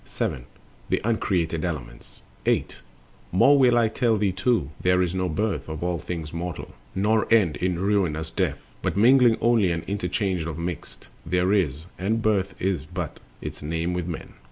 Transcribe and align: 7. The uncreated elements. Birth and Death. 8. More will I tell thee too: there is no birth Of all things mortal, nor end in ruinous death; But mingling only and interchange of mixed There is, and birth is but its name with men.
7. 0.03 0.45
The 0.89 0.99
uncreated 1.03 1.63
elements. 1.63 2.23
Birth 2.43 2.47
and 2.53 2.67
Death. 2.67 2.69
8. 2.73 2.81
More 3.33 3.59
will 3.59 3.77
I 3.77 3.87
tell 3.87 4.17
thee 4.17 4.31
too: 4.31 4.71
there 4.81 4.99
is 4.99 5.13
no 5.13 5.29
birth 5.29 5.69
Of 5.69 5.83
all 5.83 5.99
things 5.99 6.33
mortal, 6.33 6.73
nor 6.95 7.31
end 7.31 7.57
in 7.57 7.77
ruinous 7.77 8.31
death; 8.31 8.57
But 8.81 8.97
mingling 8.97 9.37
only 9.41 9.71
and 9.71 9.83
interchange 9.83 10.45
of 10.47 10.57
mixed 10.57 11.07
There 11.23 11.53
is, 11.53 11.85
and 11.99 12.19
birth 12.23 12.55
is 12.59 12.87
but 12.87 13.19
its 13.43 13.61
name 13.61 13.93
with 13.93 14.07
men. 14.07 14.33